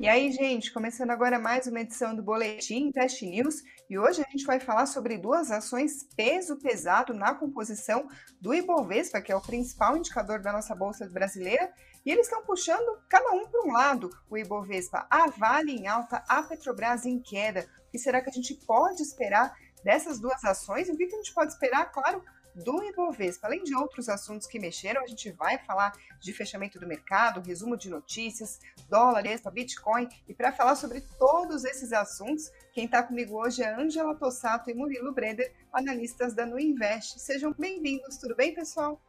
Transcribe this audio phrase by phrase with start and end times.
[0.00, 3.56] E aí, gente, começando agora mais uma edição do Boletim Test News
[3.86, 8.08] e hoje a gente vai falar sobre duas ações peso pesado na composição
[8.40, 11.70] do Ibovespa, que é o principal indicador da nossa bolsa brasileira,
[12.02, 14.08] e eles estão puxando cada um para um lado.
[14.30, 17.68] O Ibovespa, a Vale em alta, a Petrobras em queda.
[17.86, 19.54] O que será que a gente pode esperar
[19.84, 20.88] dessas duas ações?
[20.88, 22.24] E o que a gente pode esperar, claro,
[22.54, 23.46] do Ibovespa.
[23.46, 27.76] Além de outros assuntos que mexeram, a gente vai falar de fechamento do mercado, resumo
[27.76, 30.08] de notícias, dólar, expa, Bitcoin.
[30.28, 34.74] E para falar sobre todos esses assuntos, quem está comigo hoje é Angela Tossato e
[34.74, 37.18] Murilo Breder, analistas da Nuinvest.
[37.18, 39.00] Sejam bem-vindos, tudo bem, pessoal?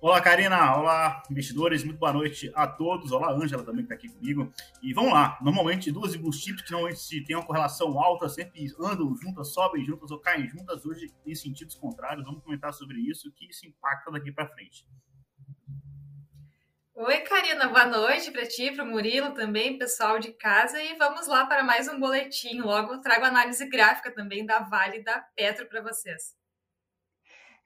[0.00, 0.76] Olá, Karina.
[0.76, 1.82] Olá, investidores.
[1.82, 3.10] Muito boa noite a todos.
[3.10, 4.52] Olá, Ângela também que está aqui comigo.
[4.82, 5.38] E vamos lá.
[5.40, 10.18] Normalmente, duas combustíveis que normalmente têm uma correlação alta, sempre andam juntas, sobem juntas ou
[10.18, 12.24] caem juntas, hoje em sentidos contrários.
[12.24, 14.86] Vamos comentar sobre isso, que isso impacta daqui para frente.
[16.94, 17.68] Oi, Karina.
[17.68, 20.80] Boa noite para ti, para o Murilo também, pessoal de casa.
[20.82, 22.60] E vamos lá para mais um boletim.
[22.60, 26.43] Logo trago análise gráfica também da Vale e da Petro para vocês.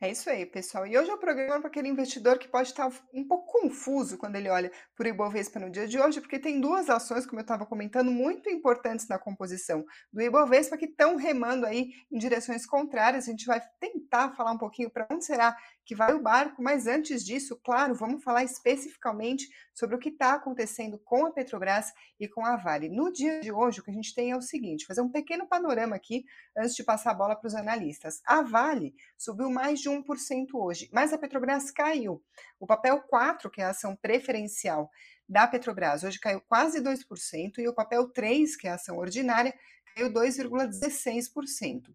[0.00, 0.86] É isso aí, pessoal.
[0.86, 4.48] E hoje o programa para aquele investidor que pode estar um pouco confuso quando ele
[4.48, 8.08] olha por Ibovespa no dia de hoje, porque tem duas ações, como eu estava comentando,
[8.12, 13.26] muito importantes na composição do Ibovespa que estão remando aí em direções contrárias.
[13.26, 15.56] A gente vai tentar falar um pouquinho para onde será
[15.88, 20.34] que vai o barco, mas antes disso, claro, vamos falar especificamente sobre o que está
[20.34, 22.90] acontecendo com a Petrobras e com a Vale.
[22.90, 25.48] No dia de hoje, o que a gente tem é o seguinte: fazer um pequeno
[25.48, 28.20] panorama aqui antes de passar a bola para os analistas.
[28.26, 30.04] A Vale subiu mais de 1%
[30.52, 32.22] hoje, mas a Petrobras caiu.
[32.60, 34.90] O papel 4, que é a ação preferencial
[35.26, 39.54] da Petrobras, hoje caiu quase 2%, e o papel 3, que é a ação ordinária,
[39.94, 41.94] caiu 2,16%.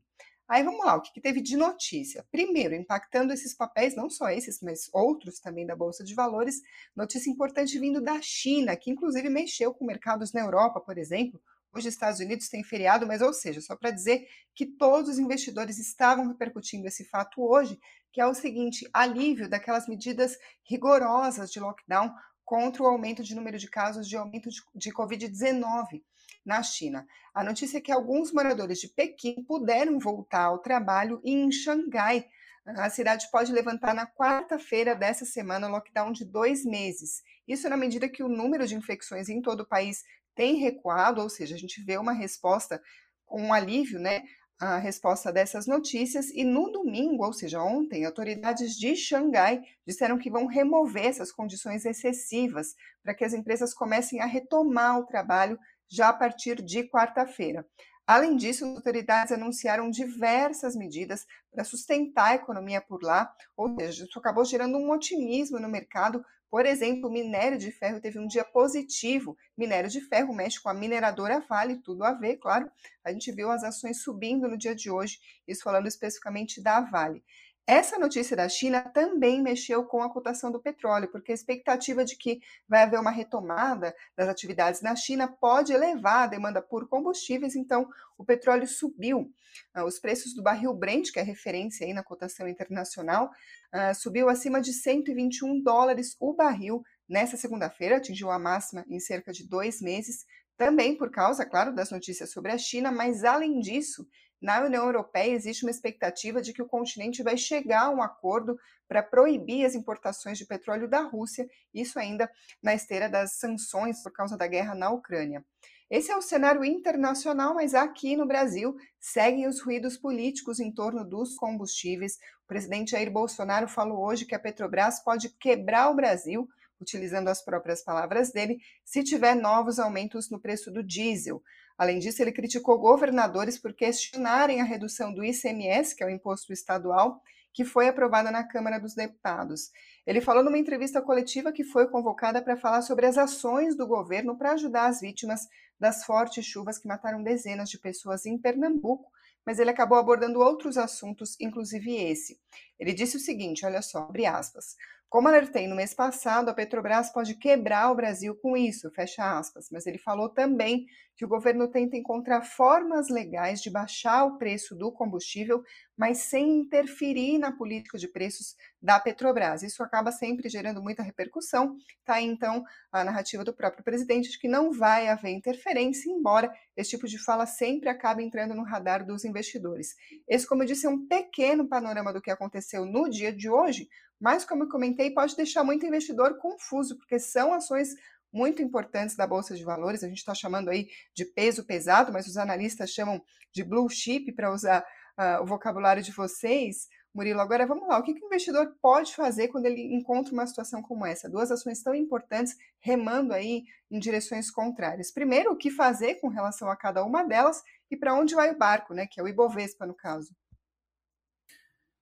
[0.54, 2.23] Aí vamos lá, o que, que, teve de notícia?
[2.32, 6.62] Primeiro, impactando esses papéis, não só esses, mas outros também da Bolsa de Valores,
[6.95, 11.42] notícia importante vindo da China, que inclusive mexeu com mercados na Europa, por exemplo.
[11.73, 15.17] Hoje, os Estados Unidos têm feriado, mas, ou seja, só para dizer que todos os
[15.17, 17.80] investidores estavam repercutindo esse fato hoje,
[18.11, 20.38] que é o seguinte: alívio daquelas medidas
[20.70, 22.14] rigorosas de lockdown
[22.45, 26.04] contra o aumento de número de casos de aumento de, de Covid-19
[26.45, 27.05] na China.
[27.33, 32.26] A notícia é que alguns moradores de Pequim puderam voltar ao trabalho em Xangai.
[32.65, 37.21] A cidade pode levantar na quarta-feira dessa semana lockdown de dois meses.
[37.48, 40.03] Isso na medida que o número de infecções em todo o país
[40.36, 42.82] tem recuado, ou seja, a gente vê uma resposta
[43.26, 44.23] com um alívio, né?
[44.59, 50.30] A resposta dessas notícias, e no domingo, ou seja, ontem, autoridades de Xangai disseram que
[50.30, 55.59] vão remover essas condições excessivas para que as empresas comecem a retomar o trabalho
[55.93, 57.64] já a partir de quarta-feira.
[58.05, 64.03] Além disso, as autoridades anunciaram diversas medidas para sustentar a economia por lá, ou seja,
[64.03, 66.26] isso acabou gerando um otimismo no mercado.
[66.49, 69.37] Por exemplo, o minério de ferro teve um dia positivo.
[69.55, 72.70] Minério de ferro mexe com a mineradora Vale, tudo a ver, claro.
[73.03, 77.23] A gente viu as ações subindo no dia de hoje, isso falando especificamente da Vale.
[77.66, 82.18] Essa notícia da China também mexeu com a cotação do petróleo, porque a expectativa de
[82.18, 87.56] que vai haver uma retomada das atividades na China pode elevar a demanda por combustíveis,
[87.56, 87.88] então
[88.18, 89.32] o petróleo subiu.
[89.74, 93.32] Ah, os preços do barril Brent, que é referência aí na cotação internacional,
[93.72, 99.32] ah, subiu acima de 121 dólares o barril nessa segunda-feira, atingiu a máxima em cerca
[99.32, 100.26] de dois meses,
[100.58, 104.06] também por causa, claro, das notícias sobre a China, mas além disso,
[104.43, 108.59] na União Europeia existe uma expectativa de que o continente vai chegar a um acordo
[108.89, 112.30] para proibir as importações de petróleo da Rússia, isso ainda
[112.61, 115.45] na esteira das sanções por causa da guerra na Ucrânia.
[115.89, 121.08] Esse é o cenário internacional, mas aqui no Brasil seguem os ruídos políticos em torno
[121.08, 122.17] dos combustíveis.
[122.43, 126.49] O presidente Jair Bolsonaro falou hoje que a Petrobras pode quebrar o Brasil,
[126.83, 131.42] utilizando as próprias palavras dele, se tiver novos aumentos no preço do diesel.
[131.77, 136.54] Além disso, ele criticou governadores por questionarem a redução do ICMS, que é o imposto
[136.54, 137.19] estadual,
[137.54, 139.71] que foi aprovada na Câmara dos Deputados.
[140.06, 144.38] Ele falou numa entrevista coletiva que foi convocada para falar sobre as ações do governo
[144.38, 145.47] para ajudar as vítimas
[145.80, 149.12] das fortes chuvas que mataram dezenas de pessoas em Pernambuco,
[149.45, 152.39] mas ele acabou abordando outros assuntos, inclusive esse.
[152.80, 154.75] Ele disse o seguinte, olha só, abre aspas.
[155.13, 159.68] Como alertei no mês passado, a Petrobras pode quebrar o Brasil com isso, fecha aspas.
[159.71, 164.75] Mas ele falou também que o governo tenta encontrar formas legais de baixar o preço
[164.75, 165.62] do combustível,
[165.95, 169.62] mas sem interferir na política de preços da Petrobras.
[169.62, 171.75] Isso acaba sempre gerando muita repercussão.
[172.04, 176.89] Tá então, a narrativa do próprio presidente de que não vai haver interferência, embora esse
[176.89, 179.89] tipo de fala sempre acabe entrando no radar dos investidores.
[180.27, 183.88] Esse, como eu disse, é um pequeno panorama do que aconteceu no dia de hoje,
[184.23, 187.89] mas, como eu comentei, pode deixar muito investidor confuso, porque são ações
[188.31, 190.01] muito importantes da Bolsa de Valores.
[190.01, 193.21] A gente está chamando aí de peso pesado, mas os analistas chamam
[193.51, 194.79] de blue chip, para usar
[195.19, 196.87] uh, o vocabulário de vocês.
[197.13, 197.99] Murilo, agora vamos lá.
[197.99, 201.29] O que, o investidor pode fazer quando ele encontra uma situação como essa?
[201.29, 205.11] Duas ações tão importantes remando aí em direções contrárias.
[205.11, 207.61] Primeiro, o que fazer com relação a cada uma delas
[207.91, 209.05] e para onde vai o barco, né?
[209.05, 210.33] Que é o Ibovespa, no caso.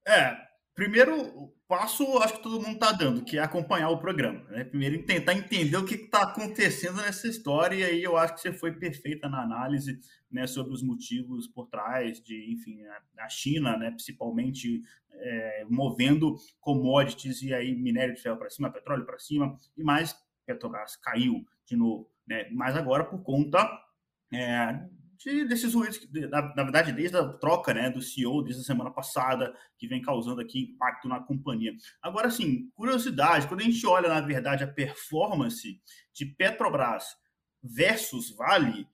[0.07, 4.43] É, primeiro passo, acho que todo mundo está dando, que é acompanhar o programa.
[4.49, 4.63] Né?
[4.63, 8.53] Primeiro, tentar entender o que está acontecendo nessa história, e aí eu acho que você
[8.53, 12.83] foi perfeita na análise né, sobre os motivos por trás de, enfim,
[13.17, 14.81] a, China, né, principalmente
[15.13, 20.15] é, movendo commodities e aí minério de ferro para cima, petróleo para cima, e mais
[20.45, 22.09] Petrobras caiu de novo.
[22.27, 22.49] Né?
[22.51, 23.69] Mas agora por conta
[24.33, 24.79] é,
[25.23, 28.91] de, desses ruídos, na, na, verdade, desde a troca né, do CEO, desde a semana
[28.91, 31.73] passada, que vem causando aqui impacto na companhia.
[32.01, 35.79] Agora, sim, curiosidade, quando a gente olha, na verdade, a performance
[36.13, 37.05] de Petrobras
[37.63, 38.87] versus Vale,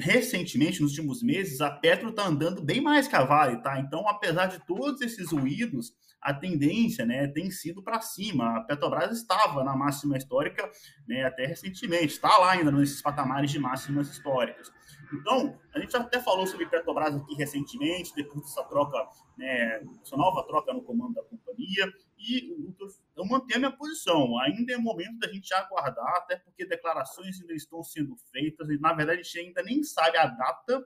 [0.00, 3.78] recentemente, nos últimos meses, a Petro está andando bem mais que a Vale, tá?
[3.78, 8.56] Então, apesar de todos esses ruídos, a tendência né, tem sido para cima.
[8.56, 10.68] A Petrobras estava na máxima histórica
[11.06, 14.72] né, até recentemente, está lá ainda nesses patamares de máximas históricas.
[15.12, 20.46] Então, a gente até falou sobre Petrobras aqui recentemente, depois dessa troca, né, essa nova
[20.46, 22.56] troca no comando da companhia, e
[23.16, 24.38] eu mantenho a minha posição.
[24.40, 28.92] Ainda é momento da gente aguardar, até porque declarações ainda estão sendo feitas, e na
[28.92, 30.84] verdade a gente ainda nem sabe a data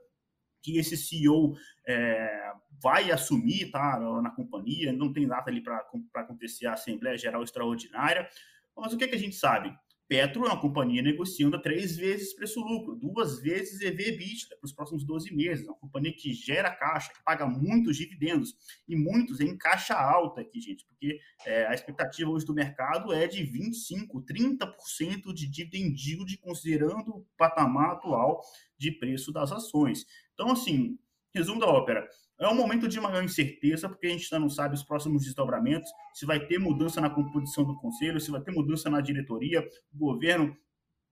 [0.63, 1.55] que esse CEO
[1.87, 2.53] é,
[2.83, 5.83] vai assumir tá, na companhia, não tem data ali para
[6.15, 8.29] acontecer a Assembleia Geral Extraordinária.
[8.77, 9.75] Mas o que, é que a gente sabe?
[10.11, 15.05] Petro é uma companhia negociando a três vezes preço-lucro, duas vezes EV/EBITDA para os próximos
[15.05, 15.65] 12 meses.
[15.65, 18.57] É uma companhia que gera caixa, que paga muitos dividendos
[18.89, 23.29] e muitos em caixa alta aqui, gente, porque é, a expectativa hoje do mercado é
[23.29, 28.43] de 25, 30% de dividend yield, considerando o patamar atual
[28.77, 30.05] de preço das ações.
[30.35, 30.99] Então, assim,
[31.33, 32.09] resumo da ópera.
[32.41, 35.91] É um momento de maior incerteza, porque a gente ainda não sabe os próximos desdobramentos,
[36.15, 39.61] se vai ter mudança na composição do conselho, se vai ter mudança na diretoria.
[39.93, 40.57] O governo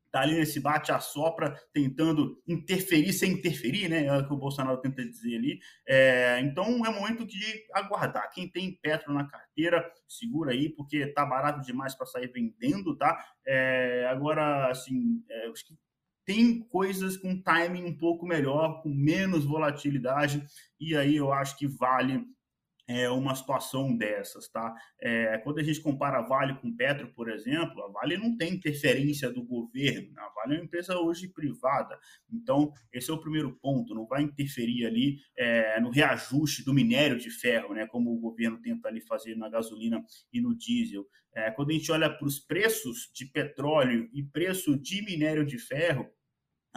[0.06, 4.06] está ali nesse bate-a-sopra, tentando interferir sem interferir, né?
[4.06, 5.60] É o que o Bolsonaro tenta dizer ali.
[5.86, 7.38] É, então é momento de
[7.75, 8.30] aguardar.
[8.32, 13.22] Quem tem Petro na carteira, segura aí, porque tá barato demais para sair vendendo, tá?
[13.46, 15.75] É, agora, assim, é, acho que
[16.28, 20.44] tem coisas com timing um pouco melhor, com menos volatilidade,
[20.78, 22.22] e aí eu acho que vale
[22.86, 24.75] é, uma situação dessas, tá?
[25.00, 28.52] É, quando a gente compara a Vale com Petro, por exemplo, a Vale não tem
[28.52, 31.98] interferência do governo, a Vale é uma empresa hoje privada,
[32.30, 37.19] então esse é o primeiro ponto, não vai interferir ali é, no reajuste do minério
[37.19, 37.86] de ferro, né?
[37.86, 41.06] Como o governo tenta ali fazer na gasolina e no diesel.
[41.34, 45.58] É, quando a gente olha para os preços de petróleo e preço de minério de
[45.58, 46.06] ferro,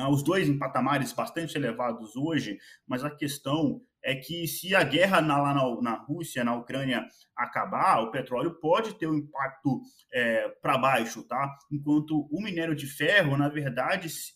[0.10, 2.58] os dois em patamares bastante elevados hoje,
[2.88, 7.06] mas a questão é que se a guerra na, lá na, na Rússia, na Ucrânia,
[7.36, 9.82] acabar, o petróleo pode ter um impacto
[10.12, 11.56] é, para baixo, tá?
[11.72, 14.34] Enquanto o minério de ferro, na verdade, se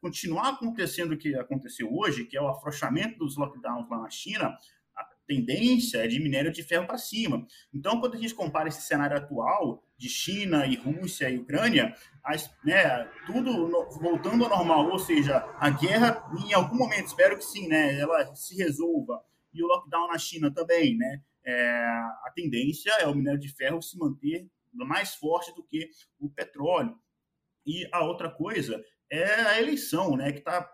[0.00, 4.54] continuar acontecendo o que aconteceu hoje, que é o afrouxamento dos lockdowns lá na China,
[5.28, 7.46] tendência é de minério de ferro para cima.
[7.72, 11.92] Então, quando a gente compara esse cenário atual de China e Rússia e Ucrânia,
[12.24, 13.68] as, né, tudo
[13.98, 18.34] voltando ao normal, ou seja, a guerra, em algum momento, espero que sim, né, ela
[18.34, 19.20] se resolva,
[19.52, 21.80] e o lockdown na China também, né, é,
[22.24, 26.96] a tendência é o minério de ferro se manter mais forte do que o petróleo.
[27.66, 30.70] E a outra coisa é a eleição, né, que está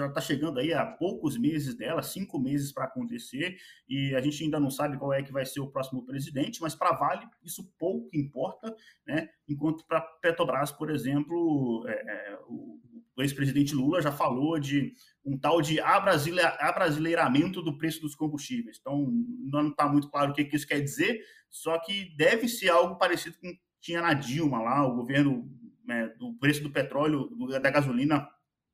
[0.00, 3.56] já está chegando aí há poucos meses dela, cinco meses para acontecer,
[3.88, 6.74] e a gente ainda não sabe qual é que vai ser o próximo presidente, mas
[6.74, 8.74] para Vale isso pouco importa,
[9.06, 9.28] né?
[9.48, 12.80] enquanto para Petrobras, por exemplo, é, é, o,
[13.16, 18.78] o ex-presidente Lula já falou de um tal de abrasileiramento do preço dos combustíveis.
[18.80, 19.06] Então,
[19.50, 22.96] não está muito claro o que, que isso quer dizer, só que deve ser algo
[22.96, 25.50] parecido com o que tinha na Dilma lá, o governo,
[25.84, 27.30] né, do preço do petróleo,
[27.60, 28.28] da gasolina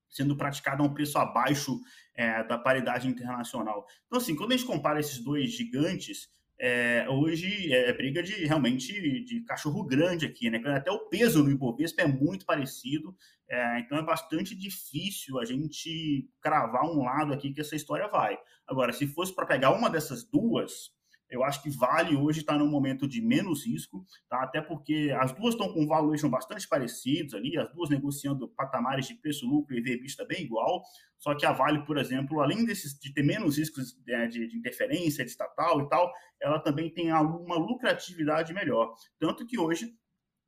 [0.08, 1.80] sendo praticado a um preço abaixo
[2.14, 3.86] é, da paridade internacional.
[4.06, 8.32] Então, assim, quando a gente compara esses dois gigantes, é, hoje é, é briga de
[8.46, 10.60] realmente de cachorro grande aqui, né?
[10.74, 13.14] Até o peso no Ibovespa é muito parecido,
[13.48, 18.38] é, então é bastante difícil a gente cravar um lado aqui que essa história vai.
[18.66, 20.95] Agora, se fosse para pegar uma dessas duas,
[21.30, 24.42] eu acho que Vale hoje está num momento de menos risco, tá?
[24.42, 29.14] até porque as duas estão com valuation bastante parecidos ali, as duas negociando patamares de
[29.14, 30.82] preço-lucro e V-vista bem igual,
[31.18, 34.56] só que a Vale, por exemplo, além desses, de ter menos riscos né, de, de,
[34.56, 38.94] interferência de estatal e tal, ela também tem alguma lucratividade melhor.
[39.18, 39.94] Tanto que hoje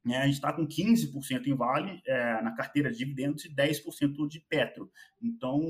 [0.06, 4.40] a gente está com 15% em Vale é, na carteira de dividendos e 10% de
[4.40, 4.90] Petro.
[5.20, 5.60] Então,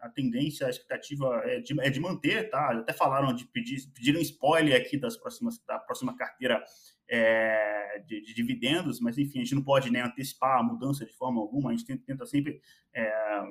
[0.00, 2.72] a tendência, a expectativa é de, é de manter, tá?
[2.72, 6.62] Até falaram de pedir, pediram spoiler aqui das próximas, da próxima carteira
[7.08, 11.12] é, de, de, dividendos, mas enfim, a gente não pode né, antecipar a mudança de
[11.12, 12.60] forma alguma, a gente tenta, tenta sempre
[12.94, 13.42] é,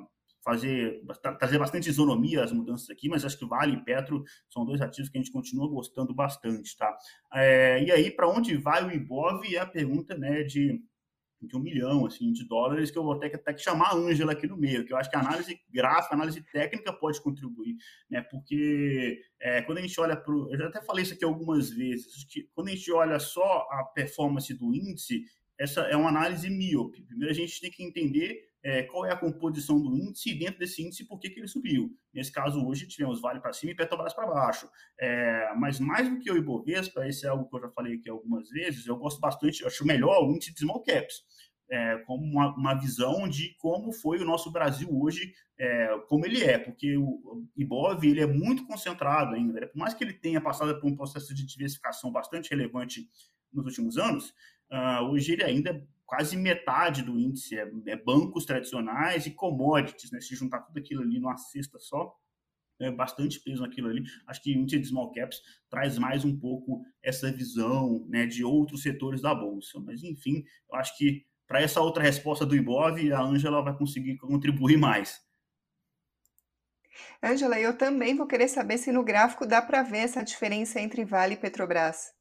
[0.44, 1.02] fazer
[1.38, 5.10] trazer bastante isonomia às mudanças aqui, mas acho que Vale e Petro são dois ativos
[5.10, 6.96] que a gente continua gostando bastante, tá?
[7.34, 9.44] É, e aí, para onde vai o Ibov?
[9.54, 10.82] É a pergunta, né, de,
[11.42, 14.32] de um milhão, assim, de dólares, que eu vou que, até que chamar a Ângela
[14.32, 17.76] aqui no meio, que eu acho que a análise gráfica, a análise técnica pode contribuir,
[18.10, 18.22] né?
[18.22, 22.24] Porque é, quando a gente olha para eu já até falei isso aqui algumas vezes,
[22.26, 25.24] que quando a gente olha só a performance do índice,
[25.58, 27.04] essa é uma análise míope.
[27.04, 30.60] Primeiro a gente tem que entender é, qual é a composição do índice e dentro
[30.60, 31.96] desse índice por que, que ele subiu.
[32.14, 34.70] Nesse caso, hoje tivemos Vale para cima e Petrobras para baixo.
[35.00, 38.10] É, mas mais do que o Ibovespa, esse é algo que eu já falei aqui
[38.10, 41.24] algumas vezes, eu gosto bastante, acho melhor o índice de small caps.
[41.72, 46.44] É, como uma, uma, visão de como foi o nosso Brasil hoje, é, como ele
[46.44, 49.68] é, porque o Ibov ele é muito concentrado ainda, né?
[49.68, 53.08] por mais que ele tenha passado por um processo de diversificação bastante relevante
[53.54, 54.34] nos últimos anos,
[54.72, 60.12] uh, hoje ele ainda é quase metade do índice é, é, bancos tradicionais e commodities,
[60.12, 60.20] né?
[60.20, 62.12] Se juntar tudo aquilo ali numa cesta só,
[62.82, 64.02] é bastante peso naquilo ali.
[64.26, 65.40] Acho que o índice de small caps
[65.70, 69.80] traz mais um pouco essa visão né, de outros setores da bolsa.
[69.82, 74.18] Mas, enfim, eu acho que para essa outra resposta do Ibov, a Ângela vai conseguir
[74.18, 75.20] contribuir mais.
[77.22, 81.06] Ângela, eu também vou querer saber se no gráfico dá para ver essa diferença entre
[81.06, 82.19] Vale e Petrobras.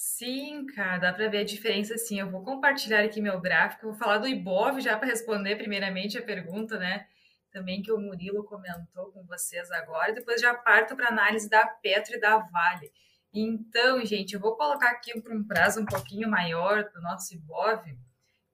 [0.00, 2.20] Sim, cara, dá para ver a diferença sim.
[2.20, 6.22] Eu vou compartilhar aqui meu gráfico, vou falar do Ibov já para responder primeiramente a
[6.22, 7.08] pergunta, né?
[7.50, 12.14] Também que o Murilo comentou com vocês agora, depois já parto para análise da Petro
[12.14, 12.92] e da Vale.
[13.34, 17.82] Então, gente, eu vou colocar aqui para um prazo um pouquinho maior do nosso Ibov,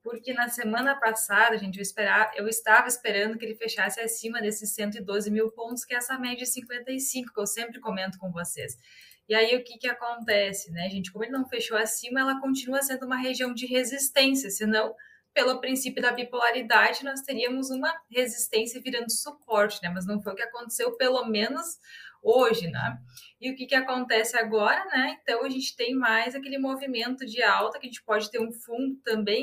[0.02, 4.74] porque na semana passada, gente, eu, esperar, eu estava esperando que ele fechasse acima desses
[4.74, 8.78] 112 mil pontos, que é essa média de 55, que eu sempre comento com vocês.
[9.28, 11.10] E aí o que, que acontece, né, gente?
[11.10, 14.94] Como ele não fechou acima, ela continua sendo uma região de resistência, senão,
[15.32, 19.88] pelo princípio da bipolaridade, nós teríamos uma resistência virando suporte, né?
[19.88, 21.78] Mas não foi o que aconteceu, pelo menos
[22.22, 22.98] hoje, né?
[23.40, 25.18] E o que, que acontece agora, né?
[25.22, 28.52] Então a gente tem mais aquele movimento de alta, que a gente pode ter um
[28.52, 29.42] fundo também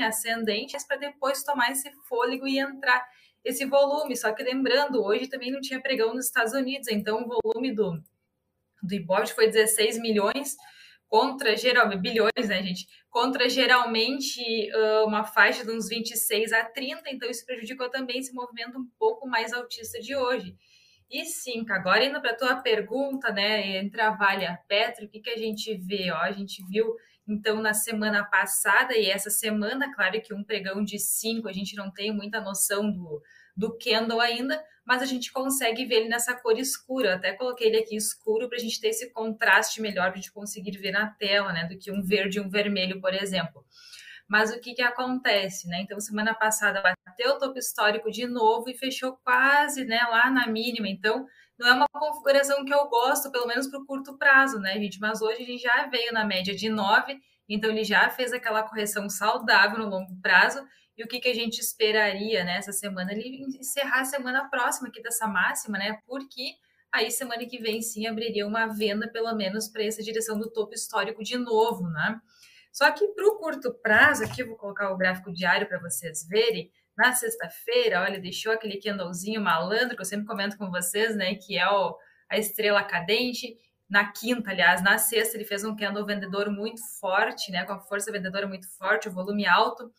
[0.00, 3.06] ascendente, para depois tomar esse fôlego e entrar
[3.44, 4.16] esse volume.
[4.16, 8.02] Só que lembrando, hoje também não tinha pregão nos Estados Unidos, então o volume do
[8.82, 10.56] do Ibov foi 16 milhões
[11.06, 12.86] contra geralmente bilhões, né, gente?
[13.10, 14.42] Contra geralmente
[15.04, 19.28] uma faixa de uns 26 a 30, então isso prejudicou também esse movimento um pouco
[19.28, 20.56] mais altista de hoje.
[21.10, 25.04] E sim, agora indo para a tua pergunta, né, entre a Vale e a Petro,
[25.04, 26.10] o que, que a gente vê?
[26.10, 26.96] Ó, a gente viu,
[27.28, 31.76] então, na semana passada e essa semana, claro que um pregão de 5, a gente
[31.76, 33.20] não tem muita noção do,
[33.56, 37.14] do candle ainda, mas a gente consegue ver ele nessa cor escura.
[37.14, 40.32] Até coloquei ele aqui escuro para a gente ter esse contraste melhor, para a gente
[40.32, 41.64] conseguir ver na tela, né?
[41.64, 43.64] Do que um verde e um vermelho, por exemplo.
[44.28, 45.82] Mas o que, que acontece, né?
[45.82, 50.46] Então, semana passada bateu o topo histórico de novo e fechou quase né, lá na
[50.46, 50.88] mínima.
[50.88, 51.26] Então,
[51.58, 54.98] não é uma configuração que eu gosto, pelo menos para o curto prazo, né, gente?
[54.98, 59.08] Mas hoje ele já veio na média de 9, então ele já fez aquela correção
[59.08, 60.66] saudável no longo prazo
[60.96, 63.12] e o que, que a gente esperaria né, semana?
[63.12, 65.98] Ele encerrar a semana próxima aqui dessa máxima, né?
[66.06, 66.54] Porque
[66.92, 70.74] aí semana que vem sim abriria uma venda, pelo menos, para essa direção do topo
[70.74, 72.20] histórico de novo, né?
[72.70, 76.26] Só que para o curto prazo, aqui eu vou colocar o gráfico diário para vocês
[76.28, 76.70] verem.
[76.96, 81.34] Na sexta-feira, olha, deixou aquele candlezinho malandro que eu sempre comento com vocês, né?
[81.36, 81.96] Que é o,
[82.28, 83.56] a estrela cadente.
[83.88, 87.64] Na quinta, aliás, na sexta, ele fez um candle vendedor muito forte, né?
[87.64, 89.90] Com a força vendedora muito forte, o volume alto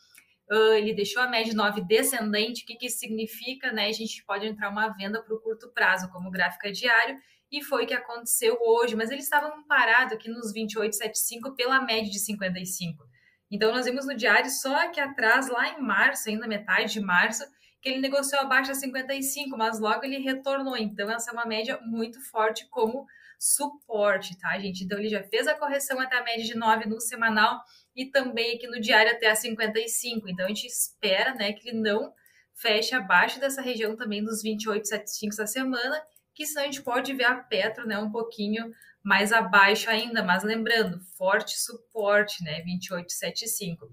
[0.51, 3.71] uh, ele deixou a média 9 descendente, o que, que isso significa?
[3.71, 3.87] Né?
[3.87, 7.17] A gente pode entrar uma venda para o curto prazo, como gráfico diário,
[7.51, 12.09] e foi o que aconteceu hoje, mas eles estavam parados aqui nos 28,75 pela média
[12.09, 13.03] de 55.
[13.51, 17.43] Então, nós vimos no diário só aqui atrás, lá em março, ainda metade de março,
[17.79, 20.75] que ele negociou abaixo de 55, mas logo ele retornou.
[20.75, 23.05] Então, essa é uma média muito forte como
[23.37, 24.83] suporte, tá, gente?
[24.83, 27.61] Então, ele já fez a correção até a média de 9 no semanal
[27.95, 30.27] e também aqui no diário até a 55.
[30.29, 32.13] Então, a gente espera, né, que ele não
[32.53, 36.01] feche abaixo dessa região também dos 28,75 essa semana,
[36.33, 38.71] que senão a gente pode ver a Petro, né, um pouquinho
[39.03, 43.89] mais abaixo ainda, mas lembrando, forte suporte, né, 28,75.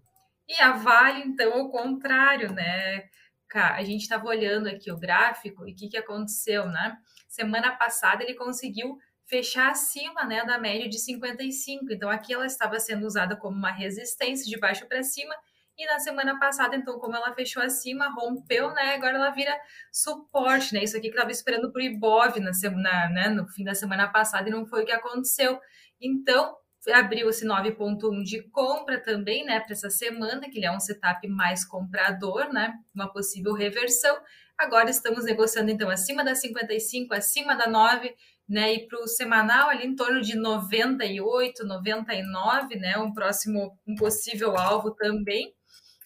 [0.48, 3.08] E a Vale, então, o contrário, né,
[3.54, 6.96] a gente estava olhando aqui o gráfico e o que, que aconteceu, né?
[7.28, 8.96] Semana passada ele conseguiu
[9.30, 11.86] fechar acima né, da média de 55.
[11.92, 15.32] Então, aqui ela estava sendo usada como uma resistência de baixo para cima.
[15.78, 18.94] E na semana passada, então, como ela fechou acima, rompeu, né?
[18.94, 19.56] Agora ela vira
[19.90, 20.82] suporte, né?
[20.82, 24.08] Isso aqui que estava esperando para o Ibov na semana, né, no fim da semana
[24.08, 25.58] passada e não foi o que aconteceu.
[25.98, 26.54] Então,
[26.92, 31.26] abriu esse 9.1 de compra também, né, para essa semana, que ele é um setup
[31.28, 32.74] mais comprador, né?
[32.94, 34.18] Uma possível reversão.
[34.58, 38.14] Agora estamos negociando então acima da 55, acima da 9,
[38.50, 38.74] né?
[38.74, 42.98] E para o semanal ali em torno de 98, 99, né?
[42.98, 45.54] Um próximo, um possível alvo também.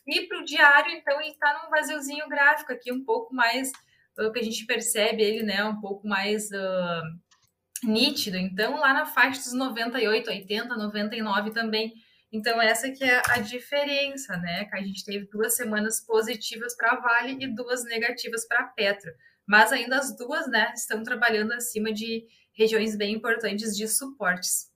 [0.07, 3.73] E para o diário, então, ele está num vaziozinho gráfico aqui, um pouco mais,
[4.19, 5.65] o que a gente percebe ele, né?
[5.65, 8.37] Um pouco mais uh, nítido.
[8.37, 11.95] Então, lá na faixa dos 98, 80, 99 também.
[12.31, 14.67] Então, essa que é a diferença, né?
[14.67, 18.67] Que a gente teve duas semanas positivas para a Vale e duas negativas para a
[18.67, 19.11] Petro.
[19.47, 24.73] Mas ainda as duas, né, estão trabalhando acima de regiões bem importantes de suportes.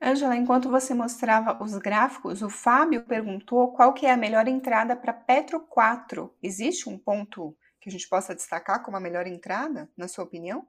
[0.00, 4.96] Angela, enquanto você mostrava os gráficos, o Fábio perguntou qual que é a melhor entrada
[4.96, 6.34] para Petro 4.
[6.42, 10.66] Existe um ponto que a gente possa destacar como a melhor entrada, na sua opinião?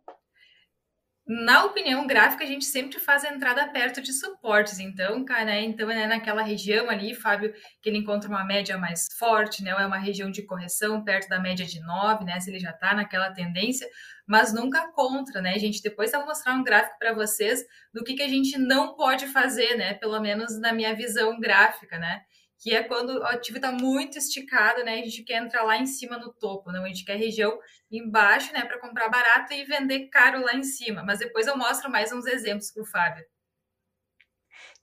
[1.26, 4.78] Na opinião gráfica, a gente sempre faz a entrada perto de suportes.
[4.80, 9.08] Então, cara, né, então é naquela região ali, Fábio, que ele encontra uma média mais
[9.18, 9.72] forte, né?
[9.72, 12.42] É uma região de correção perto da média de 9, né?
[12.42, 13.88] Se ele já está naquela tendência,
[14.28, 15.54] mas nunca contra, né?
[15.54, 17.64] A gente depois vai mostrar um gráfico para vocês
[17.94, 19.94] do que, que a gente não pode fazer, né?
[19.94, 22.22] Pelo menos na minha visão gráfica, né?
[22.64, 24.94] Que é quando o ativo está muito esticado, né?
[24.94, 26.80] A gente quer entrar lá em cima no topo, né?
[26.80, 27.60] A gente quer região
[27.92, 28.64] embaixo, né?
[28.64, 31.04] Para comprar barato e vender caro lá em cima.
[31.04, 33.26] Mas depois eu mostro mais uns exemplos para o Fábio.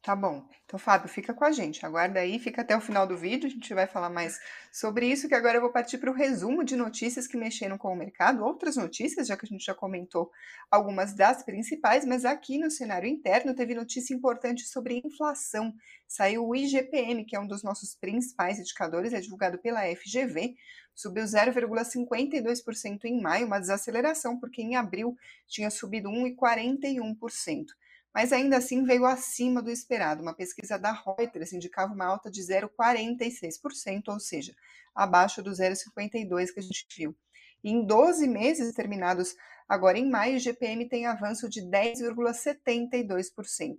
[0.02, 0.48] Tá bom.
[0.64, 1.84] Então, Fábio, fica com a gente.
[1.84, 3.46] Aguarda aí, fica até o final do vídeo.
[3.46, 4.40] A gente vai falar mais
[4.72, 7.92] sobre isso, que agora eu vou partir para o resumo de notícias que mexeram com
[7.92, 8.42] o mercado.
[8.42, 10.30] Outras notícias, já que a gente já comentou
[10.70, 15.74] algumas das principais, mas aqui no cenário interno teve notícia importante sobre inflação.
[16.08, 20.54] Saiu o IGPM, que é um dos nossos principais indicadores, é divulgado pela FGV,
[20.94, 25.14] subiu 0,52% em maio, uma desaceleração, porque em abril
[25.46, 27.66] tinha subido 1,41%
[28.14, 30.22] mas ainda assim veio acima do esperado.
[30.22, 34.54] Uma pesquisa da Reuters indicava uma alta de 0,46%, ou seja,
[34.94, 37.14] abaixo do 0,52% que a gente viu.
[37.62, 39.36] E em 12 meses terminados
[39.68, 43.78] agora em maio, o GPM tem avanço de 10,72%.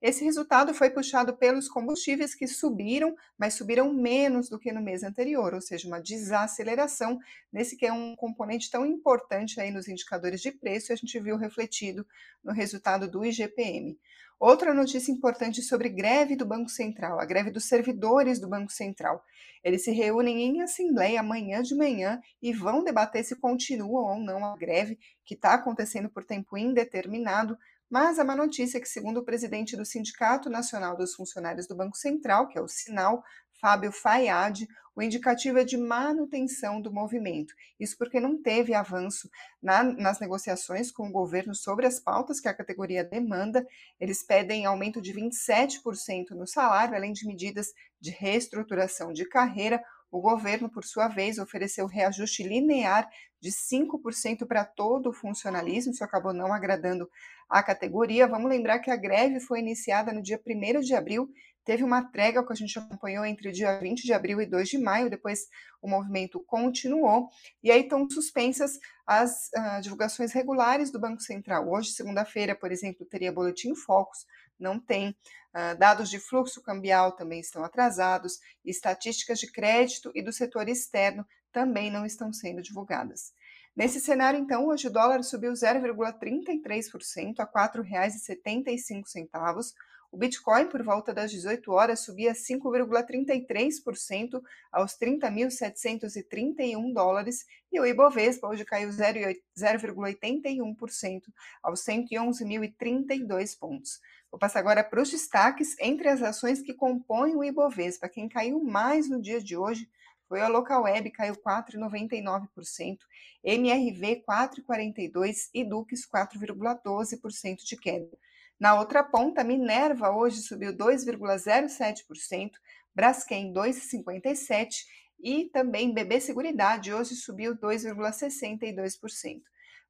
[0.00, 5.02] Esse resultado foi puxado pelos combustíveis que subiram, mas subiram menos do que no mês
[5.02, 7.18] anterior, ou seja, uma desaceleração
[7.52, 11.36] nesse que é um componente tão importante aí nos indicadores de preço, a gente viu
[11.36, 12.06] refletido
[12.42, 13.98] no resultado do IGPM.
[14.40, 19.22] Outra notícia importante sobre greve do Banco Central, a greve dos servidores do Banco Central.
[19.62, 24.42] Eles se reúnem em assembleia amanhã de manhã e vão debater se continua ou não
[24.42, 27.58] a greve que está acontecendo por tempo indeterminado
[27.90, 31.74] mas a má notícia é que, segundo o presidente do Sindicato Nacional dos Funcionários do
[31.74, 33.22] Banco Central, que é o Sinal,
[33.60, 37.54] Fábio Fayad, o indicativo é de manutenção do movimento.
[37.78, 39.30] Isso porque não teve avanço
[39.62, 43.66] na, nas negociações com o governo sobre as pautas que a categoria demanda.
[43.98, 49.82] Eles pedem aumento de 27% no salário, além de medidas de reestruturação de carreira.
[50.10, 53.08] O governo, por sua vez, ofereceu reajuste linear
[53.40, 57.08] de 5% para todo o funcionalismo, isso acabou não agradando
[57.48, 58.26] a categoria.
[58.26, 61.30] Vamos lembrar que a greve foi iniciada no dia 1 de abril,
[61.70, 64.70] teve uma trégua que a gente acompanhou entre o dia 20 de abril e 2
[64.70, 65.46] de maio, depois
[65.80, 67.28] o movimento continuou,
[67.62, 68.72] e aí estão suspensas
[69.06, 71.70] as uh, divulgações regulares do Banco Central.
[71.70, 74.26] Hoje, segunda-feira, por exemplo, teria boletim Focus,
[74.58, 75.10] não tem.
[75.54, 81.24] Uh, dados de fluxo cambial também estão atrasados, estatísticas de crédito e do setor externo
[81.52, 83.32] também não estão sendo divulgadas.
[83.76, 89.72] Nesse cenário, então, hoje o dólar subiu 0,33% a R$ 4,75.
[90.12, 94.42] O Bitcoin, por volta das 18 horas, subia 5,33%
[94.72, 101.22] aos 30.731 dólares e o Ibovespa hoje caiu 0,81%
[101.62, 104.00] aos 111.032 pontos.
[104.32, 108.08] Vou passar agora para os destaques entre as ações que compõem o Ibovespa.
[108.08, 109.88] Quem caiu mais no dia de hoje
[110.28, 112.98] foi a Local Web, caiu 4,99%,
[113.44, 118.18] MRV 4,42% e Dux 4,12% de queda.
[118.60, 122.50] Na outra ponta, Minerva hoje subiu 2,07%,
[122.94, 124.84] Braskem 2,57%
[125.18, 129.40] e também BB Seguridade hoje subiu 2,62%.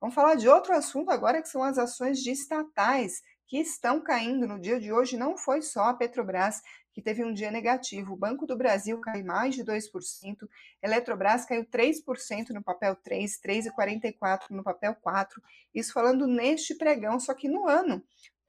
[0.00, 4.46] Vamos falar de outro assunto agora que são as ações de estatais que estão caindo
[4.46, 8.12] no dia de hoje não foi só a Petrobras, que teve um dia negativo.
[8.12, 10.48] O Banco do Brasil caiu mais de 2%,
[10.80, 15.26] Eletrobras caiu 3% no papel 3, 3,44% no papel 4%.
[15.74, 18.00] Isso falando neste pregão, só que no ano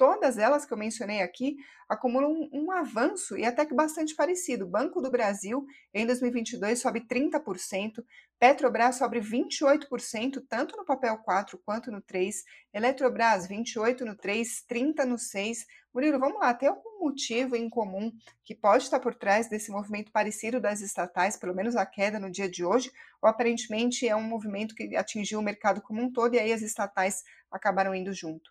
[0.01, 4.65] todas elas que eu mencionei aqui acumulam um, um, avanço e até que bastante parecido.
[4.65, 8.03] Banco do Brasil, em 2022, sobe 30%,
[8.39, 12.35] Petrobras sobe 28%, tanto no papel 4 quanto no 3,
[12.73, 15.67] Eletrobras 28 no 3, 30 no 6.
[15.93, 18.11] Murilo, vamos lá, tem algum motivo em comum
[18.43, 22.31] que pode estar por trás desse movimento parecido das estatais, pelo menos a queda no
[22.31, 26.33] dia de hoje, ou aparentemente é um movimento que atingiu o mercado como um todo
[26.33, 28.49] e aí as estatais acabaram indo junto?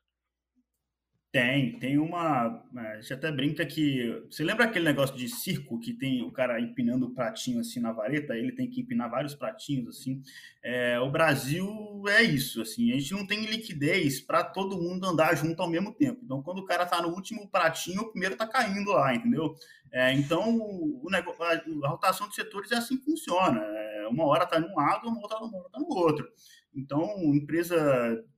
[1.33, 2.61] Tem, tem uma.
[2.75, 4.21] A gente até brinca que.
[4.29, 7.93] Você lembra aquele negócio de circo que tem o cara empinando o pratinho assim na
[7.93, 8.37] vareta?
[8.37, 10.21] Ele tem que empinar vários pratinhos assim.
[10.61, 12.93] É, o Brasil é isso, assim.
[12.93, 16.21] A gente não tem liquidez para todo mundo andar junto ao mesmo tempo.
[16.25, 19.55] Então, quando o cara tá no último pratinho, o primeiro tá caindo lá, entendeu?
[19.93, 23.61] É, então, o negócio, a, rotação de setores é assim que funciona.
[23.61, 26.29] É, uma hora tá num lado, uma outra, uma tá no outro.
[26.75, 27.77] Então, empresa,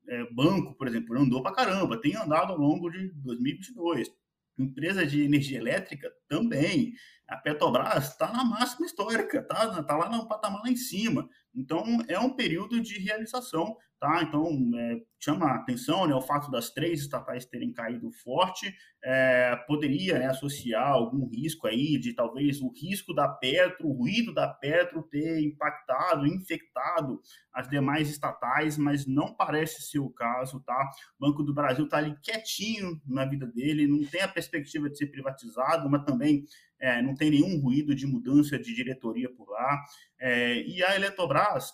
[0.09, 4.11] é, banco, por exemplo, andou para caramba, tem andado ao longo de 2022.
[4.59, 6.93] Empresa de energia elétrica também.
[7.33, 11.27] A Petrobras está na máxima histórica, está tá lá no patamar lá em cima.
[11.55, 14.21] Então, é um período de realização Tá?
[14.21, 19.55] Então, é, chama a atenção né, o fato das três estatais terem caído forte, é,
[19.65, 24.49] poderia né, associar algum risco aí de talvez o risco da Petro, o ruído da
[24.49, 27.21] Petro ter impactado, infectado
[27.53, 30.91] as demais estatais, mas não parece ser o caso, tá?
[31.21, 34.99] O Banco do Brasil está ali quietinho na vida dele, não tem a perspectiva de
[34.99, 36.45] ser privatizado, mas também
[36.83, 39.81] é, não tem nenhum ruído de mudança de diretoria por lá.
[40.19, 41.73] É, e a Eletrobras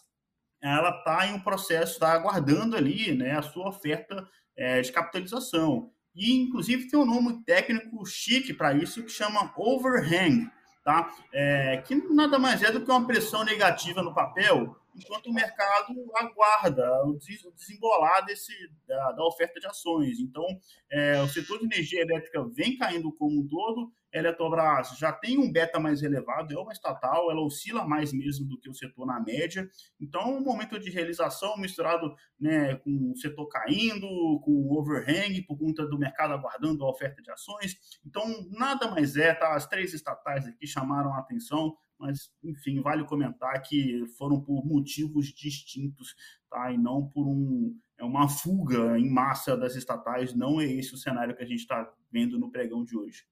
[0.60, 5.90] ela está em um processo, está aguardando ali né, a sua oferta é, de capitalização.
[6.14, 10.50] E, inclusive, tem um nome técnico chique para isso que chama overhang,
[10.84, 11.14] tá?
[11.32, 15.94] É, que nada mais é do que uma pressão negativa no papel, enquanto o mercado
[16.16, 17.16] aguarda o
[17.54, 18.52] desembolar desse,
[18.86, 20.18] da, da oferta de ações.
[20.18, 20.44] Então,
[20.90, 25.52] é, o setor de energia elétrica vem caindo como um todo, Eletrobras já tem um
[25.52, 29.20] beta mais elevado, é uma estatal, ela oscila mais mesmo do que o setor na
[29.20, 29.68] média.
[30.00, 34.06] Então, um momento de realização misturado né, com o setor caindo,
[34.40, 37.76] com o overhang por conta do mercado aguardando a oferta de ações.
[38.04, 39.54] Então, nada mais é, tá?
[39.54, 45.26] As três estatais aqui chamaram a atenção, mas, enfim, vale comentar que foram por motivos
[45.26, 46.14] distintos,
[46.48, 46.72] tá?
[46.72, 50.32] E não por um, é uma fuga em massa das estatais.
[50.32, 53.24] Não é esse o cenário que a gente está vendo no pregão de hoje.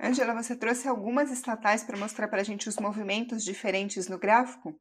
[0.00, 4.78] Angela, você trouxe algumas estatais para mostrar para a gente os movimentos diferentes no gráfico?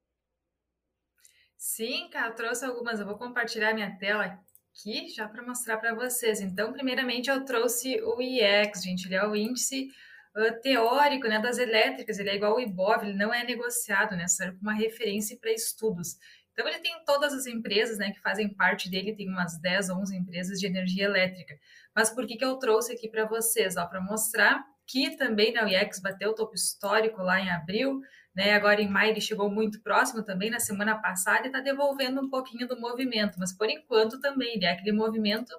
[1.58, 3.00] Sim, cara, trouxe algumas.
[3.00, 6.40] Eu vou compartilhar minha tela aqui já para mostrar para vocês.
[6.40, 9.08] Então, primeiramente, eu trouxe o IEX, gente.
[9.08, 9.90] Ele é o índice
[10.36, 12.20] uh, teórico né, das elétricas.
[12.20, 14.28] Ele é igual ao IBOV, ele não é negociado, né?
[14.28, 16.16] Serve como uma referência para estudos.
[16.52, 20.16] Então, ele tem todas as empresas né, que fazem parte dele, tem umas 10, 11
[20.16, 21.56] empresas de energia elétrica.
[21.96, 23.74] Mas por que, que eu trouxe aqui para vocês?
[23.74, 28.02] Para mostrar que também na UIEX bateu o topo histórico lá em abril,
[28.34, 28.54] né?
[28.54, 32.30] Agora em maio ele chegou muito próximo também na semana passada e está devolvendo um
[32.30, 35.52] pouquinho do movimento, mas por enquanto também ele é aquele movimento,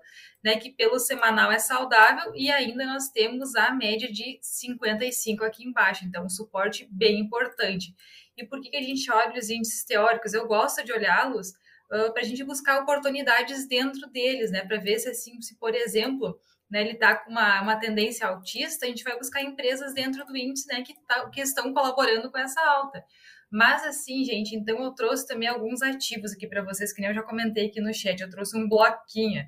[0.42, 5.64] né, que pelo semanal é saudável e ainda nós temos a média de 55 aqui
[5.64, 7.92] embaixo, então um suporte bem importante.
[8.36, 10.32] E por que, que a gente olha os índices teóricos?
[10.32, 11.50] Eu gosto de olhá-los
[11.92, 15.74] uh, para a gente buscar oportunidades dentro deles, né, para ver se assim, se por
[15.74, 16.38] exemplo
[16.70, 20.36] né, ele está com uma, uma tendência altista, a gente vai buscar empresas dentro do
[20.36, 23.02] índice né, que, tá, que estão colaborando com essa alta.
[23.50, 27.14] Mas assim, gente, então eu trouxe também alguns ativos aqui para vocês, que nem eu
[27.14, 29.44] já comentei aqui no chat, eu trouxe um bloquinho.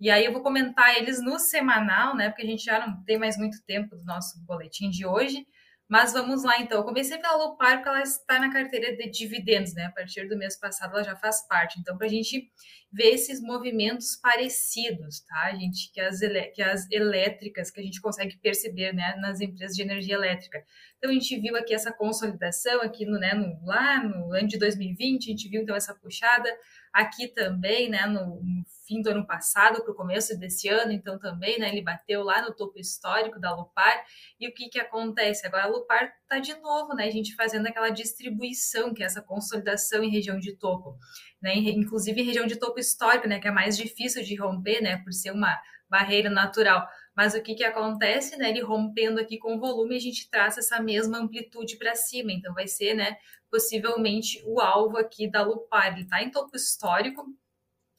[0.00, 2.28] E aí eu vou comentar eles no semanal, né?
[2.28, 5.46] Porque a gente já não tem mais muito tempo do nosso boletim de hoje.
[5.92, 6.78] Mas vamos lá, então.
[6.78, 9.84] Eu comecei pela Lupar, porque ela está na carteira de dividendos, né?
[9.84, 11.78] A partir do mês passado ela já faz parte.
[11.78, 12.50] Então, para a gente
[12.90, 15.92] ver esses movimentos parecidos, tá, gente?
[15.92, 16.20] Que as,
[16.54, 19.16] que as elétricas, que a gente consegue perceber, né?
[19.20, 20.64] Nas empresas de energia elétrica.
[20.96, 24.56] Então, a gente viu aqui essa consolidação, aqui no, né, no, lá no ano de
[24.56, 26.48] 2020, a gente viu, então, essa puxada.
[26.92, 31.18] Aqui também, né, no, no fim do ano passado para o começo desse ano, então
[31.18, 34.04] também, né, ele bateu lá no topo histórico da Lupar.
[34.38, 35.46] E o que que acontece?
[35.46, 39.22] Agora a Lupar está de novo, né, a gente fazendo aquela distribuição, que é essa
[39.22, 40.98] consolidação em região de topo,
[41.40, 44.98] né, inclusive em região de topo histórico, né, que é mais difícil de romper, né,
[44.98, 46.86] por ser uma barreira natural.
[47.14, 48.50] Mas o que, que acontece, né?
[48.50, 52.32] Ele rompendo aqui com o volume, a gente traça essa mesma amplitude para cima.
[52.32, 53.16] Então, vai ser, né,
[53.50, 55.92] possivelmente o alvo aqui da Lupar.
[55.92, 57.26] Ele está em topo histórico,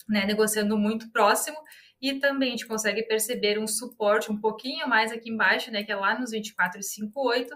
[0.10, 1.58] né, negociando muito próximo,
[2.02, 5.92] e também a gente consegue perceber um suporte um pouquinho mais aqui embaixo, né, que
[5.92, 7.50] é lá nos 24,58,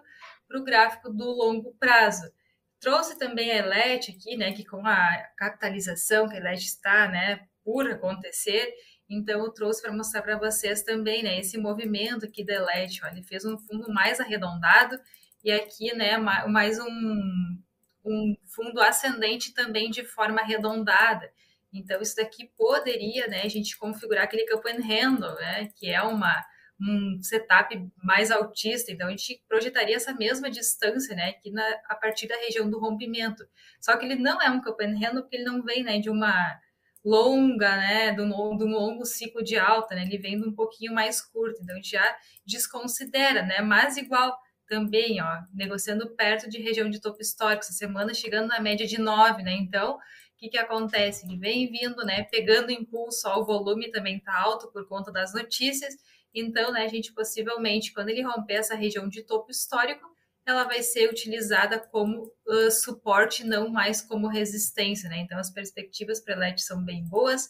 [0.48, 2.32] para o gráfico do longo prazo.
[2.80, 7.48] Trouxe também a Elet aqui, né, que com a capitalização que a Elet está, né,
[7.64, 8.74] por acontecer,
[9.10, 13.08] então eu trouxe para mostrar para vocês também, né, esse movimento aqui da Elet, ó,
[13.08, 15.00] ele fez um fundo mais arredondado
[15.44, 17.58] e aqui, né, mais um,
[18.06, 21.32] um fundo ascendente também de forma arredondada.
[21.72, 26.02] Então isso daqui poderia, né, a gente configurar aquele campo and handle, né, que é
[26.02, 26.46] uma
[26.80, 31.96] um setup mais altista, então a gente projetaria essa mesma distância, né, aqui na, a
[31.96, 33.44] partir da região do rompimento.
[33.82, 36.60] Só que ele não é um Copenhagen porque ele não vem, né, de uma
[37.08, 40.54] longa, né, de um, de um longo ciclo de alta, né, ele vem de um
[40.54, 46.50] pouquinho mais curto, então a gente já desconsidera, né, mas igual também, ó, negociando perto
[46.50, 50.00] de região de topo histórico, essa semana chegando na média de 9, né, então o
[50.38, 51.26] que, que acontece?
[51.26, 55.34] Ele vem vindo, né, pegando impulso, ó, o volume também está alto por conta das
[55.34, 55.96] notícias,
[56.34, 60.06] então, né, a gente possivelmente, quando ele romper essa região de topo histórico,
[60.48, 65.18] ela vai ser utilizada como uh, suporte, não mais como resistência, né?
[65.18, 67.50] Então, as perspectivas para LED são bem boas.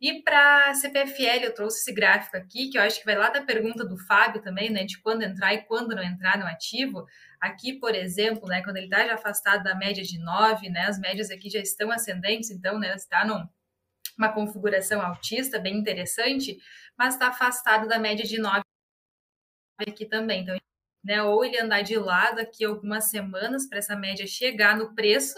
[0.00, 3.42] E para CPFL, eu trouxe esse gráfico aqui, que eu acho que vai lá da
[3.42, 7.06] pergunta do Fábio também, né, de quando entrar e quando não entrar no ativo.
[7.40, 10.98] Aqui, por exemplo, né, quando ele está já afastado da média de 9, né, as
[10.98, 13.46] médias aqui já estão ascendentes, então, né, está num,
[14.18, 16.58] uma configuração altista bem interessante,
[16.98, 18.62] mas está afastado da média de 9
[19.86, 20.42] aqui também.
[20.42, 20.56] Então,
[21.02, 25.36] né, ou ele andar de lado aqui algumas semanas para essa média chegar no preço,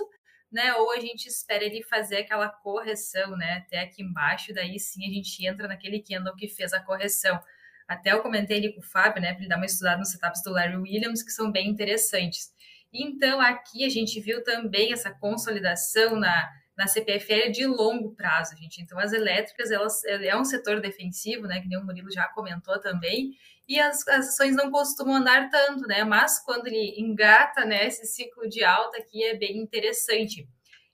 [0.53, 5.05] né, ou a gente espera ele fazer aquela correção, né, até aqui embaixo, daí sim
[5.09, 7.41] a gente entra naquele candle que fez a correção.
[7.89, 10.43] Até eu comentei ali com o Fábio, né, para ele dar uma estudada nos setups
[10.43, 12.53] do Larry Williams, que são bem interessantes.
[12.93, 18.83] Então, aqui a gente viu também essa consolidação na, na CPFL de longo prazo, gente.
[18.83, 21.61] Então, as elétricas, elas é um setor defensivo, né?
[21.61, 23.33] Que nem o Murilo já comentou também,
[23.69, 26.05] e as, as ações não costumam andar tanto, né?
[26.05, 30.47] Mas quando ele engata, né, esse ciclo de alta aqui é bem interessante.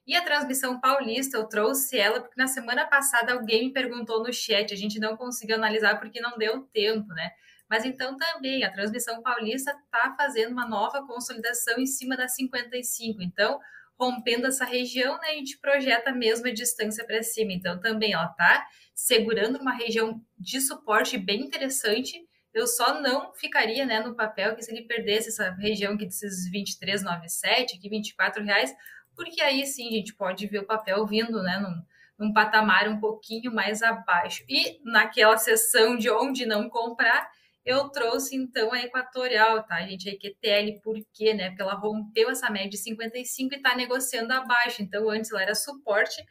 [0.07, 4.33] E a transmissão paulista, eu trouxe ela porque na semana passada alguém me perguntou no
[4.33, 7.31] chat, a gente não conseguiu analisar porque não deu tempo, né?
[7.69, 13.21] Mas então também a transmissão paulista está fazendo uma nova consolidação em cima da 55.
[13.21, 13.59] Então,
[14.01, 17.53] rompendo essa região, né, a gente projeta a mesma distância para cima.
[17.53, 22.19] Então, também, ó, tá segurando uma região de suporte bem interessante.
[22.51, 26.51] Eu só não ficaria, né, no papel que se ele perdesse essa região aqui desses
[26.51, 28.73] 23,97, aqui 24 reais,
[29.15, 32.99] porque aí sim a gente pode ver o papel vindo, né, num, num patamar um
[32.99, 34.43] pouquinho mais abaixo.
[34.49, 37.29] E naquela sessão de onde não comprar,
[37.65, 40.09] eu trouxe então a equatorial, tá, gente?
[40.09, 41.49] A EQTL, por quê, né?
[41.49, 44.81] Porque ela rompeu essa média de 55 e está negociando abaixo.
[44.81, 46.23] Então, antes ela era suporte,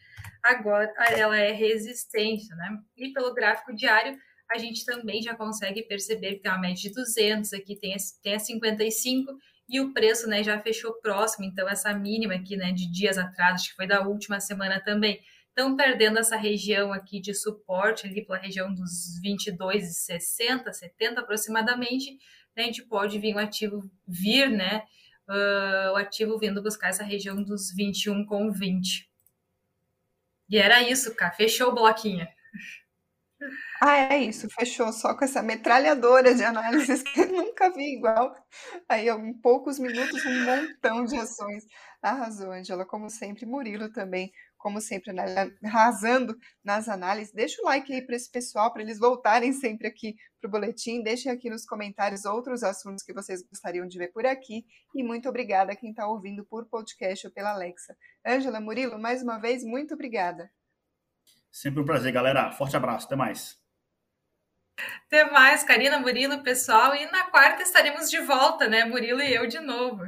[0.43, 2.79] agora ela é resistência, né?
[2.97, 4.19] E pelo gráfico diário,
[4.51, 7.99] a gente também já consegue perceber que tem uma média de 200, aqui tem a,
[8.23, 9.33] tem a 55
[9.69, 11.45] e o preço, né, já fechou próximo.
[11.45, 15.21] Então, essa mínima aqui, né, de dias atrás, acho que foi da última semana também
[15.51, 22.19] estão perdendo essa região aqui de suporte, ali pela região dos 22,60, 70 aproximadamente,
[22.57, 24.85] né, a gente pode vir o ativo vir, né,
[25.29, 29.09] uh, o ativo vindo buscar essa região dos 21,20.
[30.49, 32.27] E era isso, cara, fechou o bloquinho.
[33.81, 38.35] Ah, é isso, fechou só com essa metralhadora de análises que eu nunca vi igual.
[38.89, 41.65] Aí, em poucos minutos, um montão de ações.
[42.03, 43.47] Arrasou, Angela, como sempre.
[43.47, 45.13] Murilo também, como sempre,
[45.65, 47.33] arrasando nas análises.
[47.33, 51.03] Deixa o like aí para esse pessoal, para eles voltarem sempre aqui para o boletim.
[51.03, 54.65] Deixem aqui nos comentários outros assuntos que vocês gostariam de ver por aqui.
[54.95, 57.97] E muito obrigada a quem está ouvindo por podcast ou pela Alexa.
[58.25, 60.51] Ângela, Murilo, mais uma vez, muito obrigada.
[61.51, 62.53] Sempre um prazer, galera.
[62.53, 63.59] Forte abraço, até mais.
[65.07, 66.95] Até mais, Karina, Murilo, pessoal.
[66.95, 68.85] E na quarta estaremos de volta, né?
[68.85, 70.05] Murilo e eu de novo.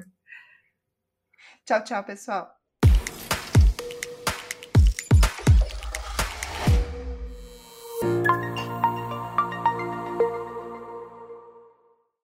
[1.64, 2.61] Tchau, tchau, pessoal.